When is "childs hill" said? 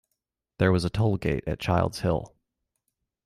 1.59-2.33